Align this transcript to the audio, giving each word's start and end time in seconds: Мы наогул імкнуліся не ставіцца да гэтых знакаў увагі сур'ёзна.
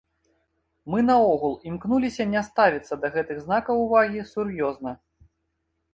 Мы 0.93 1.01
наогул 1.09 1.53
імкнуліся 1.71 2.27
не 2.33 2.41
ставіцца 2.49 2.93
да 3.03 3.07
гэтых 3.19 3.37
знакаў 3.47 3.75
увагі 3.85 4.29
сур'ёзна. 4.35 4.91